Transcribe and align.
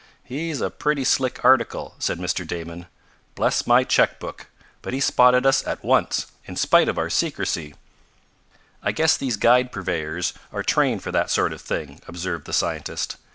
"He's 0.23 0.61
a 0.61 0.71
pretty 0.71 1.03
slick 1.03 1.45
article," 1.45 1.93
said 1.99 2.17
Mr. 2.17 2.41
Damon. 2.47 2.87
"Bless 3.35 3.67
my 3.67 3.83
check 3.83 4.19
book! 4.19 4.47
but 4.81 4.93
he 4.95 4.99
spotted 4.99 5.45
us 5.45 5.63
at 5.67 5.83
once, 5.85 6.25
in 6.45 6.55
spite 6.55 6.89
of 6.89 6.97
our 6.97 7.07
secrecy." 7.11 7.75
"I 8.81 8.93
guess 8.93 9.15
these 9.15 9.37
guide 9.37 9.71
purveyors 9.71 10.33
are 10.51 10.63
trained 10.63 11.03
for 11.03 11.11
that 11.11 11.29
sort 11.29 11.53
of 11.53 11.61
thing," 11.61 12.01
observed 12.07 12.47
the 12.47 12.51
scientist. 12.53 13.17